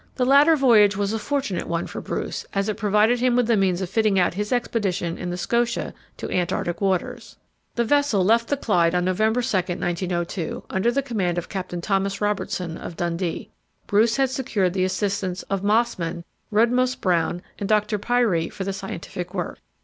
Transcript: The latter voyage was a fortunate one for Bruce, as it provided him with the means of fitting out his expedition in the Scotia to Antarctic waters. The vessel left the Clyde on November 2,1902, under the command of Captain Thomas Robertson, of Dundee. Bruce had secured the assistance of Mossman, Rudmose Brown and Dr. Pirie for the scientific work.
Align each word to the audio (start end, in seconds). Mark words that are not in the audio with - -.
The 0.15 0.25
latter 0.25 0.55
voyage 0.55 0.97
was 0.97 1.13
a 1.13 1.19
fortunate 1.19 1.67
one 1.67 1.85
for 1.85 2.01
Bruce, 2.01 2.43
as 2.55 2.67
it 2.67 2.75
provided 2.75 3.19
him 3.19 3.35
with 3.35 3.45
the 3.45 3.55
means 3.55 3.81
of 3.81 3.89
fitting 3.91 4.17
out 4.17 4.33
his 4.33 4.51
expedition 4.51 5.15
in 5.15 5.29
the 5.29 5.37
Scotia 5.37 5.93
to 6.17 6.31
Antarctic 6.31 6.81
waters. 6.81 7.35
The 7.75 7.83
vessel 7.83 8.25
left 8.25 8.47
the 8.47 8.57
Clyde 8.57 8.95
on 8.95 9.05
November 9.05 9.41
2,1902, 9.41 10.63
under 10.71 10.91
the 10.91 11.03
command 11.03 11.37
of 11.37 11.49
Captain 11.49 11.81
Thomas 11.81 12.19
Robertson, 12.19 12.77
of 12.77 12.97
Dundee. 12.97 13.51
Bruce 13.85 14.17
had 14.17 14.31
secured 14.31 14.73
the 14.73 14.85
assistance 14.85 15.43
of 15.51 15.61
Mossman, 15.63 16.23
Rudmose 16.51 16.95
Brown 16.99 17.43
and 17.59 17.69
Dr. 17.69 17.99
Pirie 17.99 18.49
for 18.51 18.63
the 18.63 18.73
scientific 18.73 19.35
work. 19.35 19.59